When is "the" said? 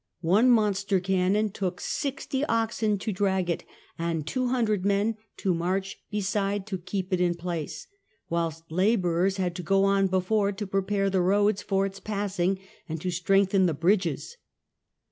11.11-11.21, 13.67-13.75